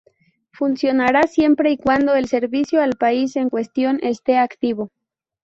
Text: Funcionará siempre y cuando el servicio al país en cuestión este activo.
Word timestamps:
Funcionará 0.51 1.27
siempre 1.27 1.69
y 1.69 1.77
cuando 1.77 2.15
el 2.15 2.27
servicio 2.27 2.81
al 2.81 2.93
país 2.93 3.35
en 3.35 3.51
cuestión 3.51 3.99
este 4.01 4.35
activo. 4.35 4.89